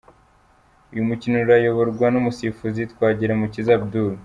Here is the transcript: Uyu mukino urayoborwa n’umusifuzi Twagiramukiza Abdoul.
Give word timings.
Uyu 0.91 1.07
mukino 1.09 1.35
urayoborwa 1.39 2.05
n’umusifuzi 2.09 2.81
Twagiramukiza 2.91 3.71
Abdoul. 3.79 4.13